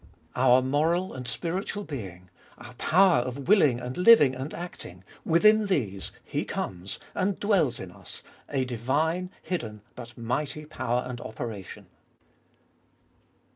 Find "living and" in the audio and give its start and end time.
3.97-4.51